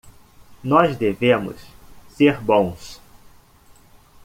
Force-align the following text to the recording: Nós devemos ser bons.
Nós 0.63 0.97
devemos 0.97 1.61
ser 2.09 2.41
bons. 2.41 2.99